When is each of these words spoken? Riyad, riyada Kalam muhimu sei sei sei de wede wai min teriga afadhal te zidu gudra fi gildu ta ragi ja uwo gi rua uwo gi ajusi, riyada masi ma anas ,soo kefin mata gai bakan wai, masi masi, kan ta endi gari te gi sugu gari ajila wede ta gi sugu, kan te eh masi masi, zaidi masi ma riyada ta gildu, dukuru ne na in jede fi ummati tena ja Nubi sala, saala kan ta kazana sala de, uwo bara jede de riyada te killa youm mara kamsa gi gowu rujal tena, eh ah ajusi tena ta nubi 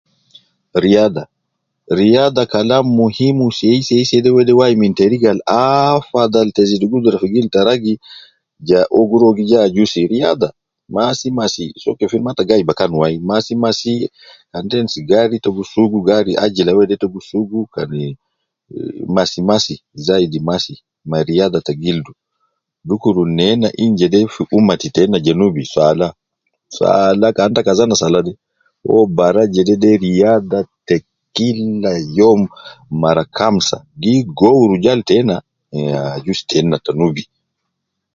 Riyad, 0.83 1.15
riyada 1.97 2.43
Kalam 2.53 2.85
muhimu 2.99 3.45
sei 3.59 3.79
sei 3.87 4.03
sei 4.09 4.21
de 4.25 4.29
wede 4.35 4.53
wai 4.59 4.73
min 4.81 4.93
teriga 4.99 5.29
afadhal 5.95 6.47
te 6.55 6.61
zidu 6.69 6.85
gudra 6.93 7.21
fi 7.21 7.27
gildu 7.33 7.49
ta 7.55 7.61
ragi 7.67 7.93
ja 8.67 8.79
uwo 8.99 9.05
gi 9.09 9.15
rua 9.21 9.29
uwo 9.31 9.37
gi 9.49 9.55
ajusi, 9.65 10.01
riyada 10.11 10.47
masi 10.95 11.27
ma 11.37 11.43
anas 11.45 11.55
,soo 11.83 11.97
kefin 11.99 12.23
mata 12.27 12.41
gai 12.49 12.61
bakan 12.69 12.91
wai, 13.01 13.15
masi 13.29 13.53
masi, 13.63 13.91
kan 14.51 14.65
ta 14.69 14.75
endi 14.81 14.99
gari 15.09 15.37
te 15.43 15.49
gi 15.55 15.63
sugu 15.73 15.99
gari 16.09 16.33
ajila 16.45 16.71
wede 16.77 16.95
ta 17.01 17.07
gi 17.13 17.21
sugu, 17.29 17.59
kan 17.73 17.87
te 17.91 17.97
eh 18.07 18.15
masi 19.15 19.39
masi, 19.49 19.75
zaidi 20.05 20.39
masi 20.49 20.73
ma 21.09 21.17
riyada 21.27 21.59
ta 21.67 21.73
gildu, 21.83 22.11
dukuru 22.87 23.23
ne 23.37 23.47
na 23.61 23.69
in 23.83 23.91
jede 23.99 24.19
fi 24.33 24.41
ummati 24.57 24.87
tena 24.95 25.17
ja 25.25 25.33
Nubi 25.39 25.63
sala, 25.73 26.07
saala 26.77 27.27
kan 27.37 27.51
ta 27.55 27.61
kazana 27.67 27.95
sala 28.01 28.19
de, 28.27 28.31
uwo 28.89 29.03
bara 29.17 29.41
jede 29.53 29.75
de 29.83 29.91
riyada 30.03 30.59
te 30.87 30.95
killa 31.35 31.91
youm 32.17 32.41
mara 33.01 33.23
kamsa 33.37 33.77
gi 34.01 34.13
gowu 34.37 34.63
rujal 34.71 34.99
tena, 35.09 35.35
eh 35.77 35.93
ah 35.99 36.11
ajusi 36.17 36.43
tena 36.51 36.75
ta 36.85 36.91
nubi 36.99 37.23